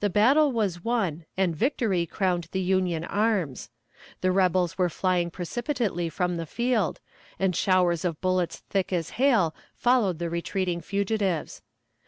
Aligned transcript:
The 0.00 0.10
battle 0.10 0.50
was 0.50 0.82
won, 0.82 1.26
and 1.36 1.54
victory 1.54 2.06
crowned 2.06 2.48
the 2.50 2.58
Union 2.60 3.04
arms. 3.04 3.70
The 4.20 4.32
rebels 4.32 4.76
were 4.76 4.88
flying 4.88 5.30
precipitately 5.30 6.08
from 6.08 6.38
the 6.38 6.44
field, 6.46 6.98
and 7.38 7.54
showers 7.54 8.04
of 8.04 8.20
bullets 8.20 8.64
thick 8.68 8.92
as 8.92 9.10
hail 9.10 9.54
followed 9.76 10.18
the 10.18 10.28
retreating 10.28 10.80
fugitives. 10.80 11.62